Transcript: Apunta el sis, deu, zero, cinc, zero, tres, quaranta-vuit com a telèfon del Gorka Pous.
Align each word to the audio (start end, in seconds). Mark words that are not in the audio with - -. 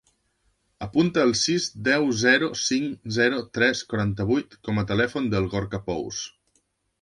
Apunta 0.83 1.19
el 1.27 1.33
sis, 1.41 1.67
deu, 1.87 2.07
zero, 2.21 2.49
cinc, 2.61 2.95
zero, 3.19 3.43
tres, 3.59 3.85
quaranta-vuit 3.93 4.57
com 4.69 4.81
a 4.81 4.87
telèfon 4.93 5.29
del 5.35 5.47
Gorka 5.55 5.83
Pous. 5.93 6.25